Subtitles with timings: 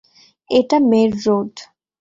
[0.49, 1.53] এটা মেইর রোড।